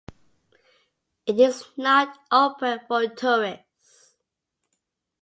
[1.27, 4.15] It is not open for tourists.